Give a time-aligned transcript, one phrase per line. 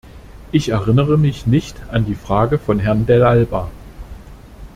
[0.51, 3.69] Ich erinnere mich nicht an die Frage von Herrn Dell'Alba.